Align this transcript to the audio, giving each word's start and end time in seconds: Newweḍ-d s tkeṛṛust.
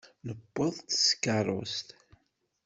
Newweḍ-d 0.25 0.87
s 1.01 1.01
tkeṛṛust. 1.09 1.87